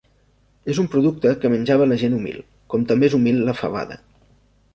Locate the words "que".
1.43-1.51